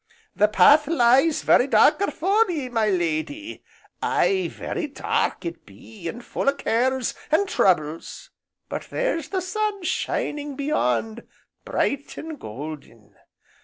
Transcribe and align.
The 0.35 0.47
path 0.47 0.87
lies 0.87 1.43
very 1.43 1.67
dark 1.67 2.01
afore 2.01 2.49
ye, 2.49 2.69
my 2.69 2.89
lady, 2.89 3.63
aye 4.01 4.49
very 4.51 4.87
dark 4.87 5.45
it 5.45 5.63
be, 5.63 6.07
and 6.09 6.25
full 6.25 6.49
o' 6.49 6.55
cares, 6.55 7.13
and 7.29 7.47
troubles, 7.47 8.31
but 8.67 8.87
there's 8.89 9.29
the 9.29 9.41
sun 9.43 9.83
shining 9.83 10.55
beyond, 10.55 11.21
bright, 11.65 12.17
and 12.17 12.39
golden. 12.39 13.13